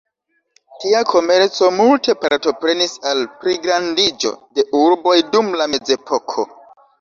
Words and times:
Tia 0.83 1.01
komerco 1.09 1.67
multe 1.75 2.15
partoprenis 2.23 2.95
al 3.11 3.21
pligrandiĝo 3.43 4.33
de 4.57 4.67
urboj 4.81 5.15
dum 5.37 5.53
la 5.63 5.69
mezepoko. 5.77 6.49